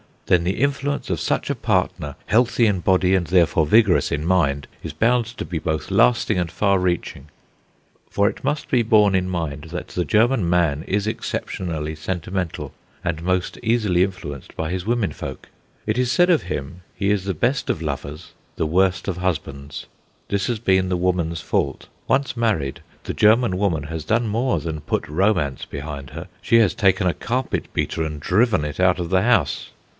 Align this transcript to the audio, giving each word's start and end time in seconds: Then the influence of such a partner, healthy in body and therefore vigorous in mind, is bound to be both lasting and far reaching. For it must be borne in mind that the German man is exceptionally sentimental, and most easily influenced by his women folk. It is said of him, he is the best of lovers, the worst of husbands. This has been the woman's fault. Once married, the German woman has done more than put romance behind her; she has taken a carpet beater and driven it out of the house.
Then 0.25 0.45
the 0.45 0.61
influence 0.61 1.09
of 1.09 1.19
such 1.19 1.49
a 1.49 1.55
partner, 1.55 2.15
healthy 2.27 2.65
in 2.65 2.79
body 2.79 3.13
and 3.15 3.27
therefore 3.27 3.65
vigorous 3.67 4.11
in 4.13 4.25
mind, 4.25 4.65
is 4.81 4.93
bound 4.93 5.25
to 5.37 5.43
be 5.43 5.59
both 5.59 5.91
lasting 5.91 6.39
and 6.39 6.49
far 6.49 6.79
reaching. 6.79 7.27
For 8.09 8.29
it 8.29 8.43
must 8.43 8.69
be 8.71 8.81
borne 8.81 9.13
in 9.13 9.29
mind 9.29 9.65
that 9.65 9.89
the 9.89 10.05
German 10.05 10.49
man 10.49 10.83
is 10.87 11.05
exceptionally 11.05 11.95
sentimental, 11.95 12.73
and 13.03 13.21
most 13.21 13.59
easily 13.61 14.03
influenced 14.03 14.55
by 14.55 14.71
his 14.71 14.85
women 14.87 15.11
folk. 15.11 15.49
It 15.85 15.97
is 15.99 16.11
said 16.11 16.29
of 16.29 16.43
him, 16.43 16.81
he 16.95 17.11
is 17.11 17.25
the 17.25 17.33
best 17.35 17.69
of 17.69 17.81
lovers, 17.81 18.31
the 18.55 18.65
worst 18.65 19.09
of 19.09 19.17
husbands. 19.17 19.85
This 20.29 20.47
has 20.47 20.59
been 20.59 20.87
the 20.87 20.97
woman's 20.97 21.41
fault. 21.41 21.89
Once 22.07 22.37
married, 22.37 22.79
the 23.03 23.13
German 23.13 23.57
woman 23.57 23.83
has 23.83 24.05
done 24.05 24.27
more 24.27 24.61
than 24.61 24.81
put 24.81 25.07
romance 25.07 25.65
behind 25.65 26.11
her; 26.11 26.27
she 26.41 26.57
has 26.59 26.73
taken 26.73 27.05
a 27.05 27.13
carpet 27.13 27.71
beater 27.73 28.01
and 28.03 28.19
driven 28.21 28.63
it 28.63 28.79
out 28.79 28.97
of 28.97 29.09
the 29.09 29.21
house. 29.23 29.71